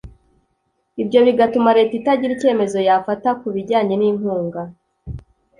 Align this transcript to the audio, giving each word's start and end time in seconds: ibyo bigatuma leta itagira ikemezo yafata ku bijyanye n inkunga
ibyo 1.01 1.19
bigatuma 1.27 1.69
leta 1.77 1.93
itagira 1.99 2.31
ikemezo 2.35 2.77
yafata 2.87 3.29
ku 3.39 3.47
bijyanye 3.55 3.93
n 3.97 4.03
inkunga 4.09 4.61